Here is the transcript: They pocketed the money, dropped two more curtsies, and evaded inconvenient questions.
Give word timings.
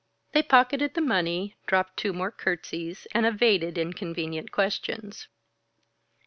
They 0.31 0.41
pocketed 0.41 0.95
the 0.95 1.01
money, 1.01 1.57
dropped 1.67 1.95
two 1.95 2.11
more 2.11 2.31
curtsies, 2.31 3.05
and 3.13 3.23
evaded 3.23 3.77
inconvenient 3.77 4.51
questions. 4.51 5.27